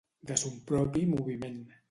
De 0.29 0.37
son 0.43 0.55
propi 0.71 1.05
moviment. 1.13 1.63